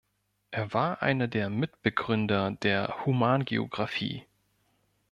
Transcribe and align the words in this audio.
Er 0.49 0.73
war 0.73 1.03
einer 1.03 1.27
der 1.27 1.51
Mitbegründer 1.51 2.53
der 2.63 3.05
Humangeographie. 3.05 4.25